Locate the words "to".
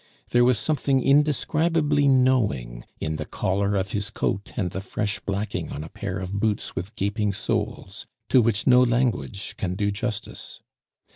8.29-8.41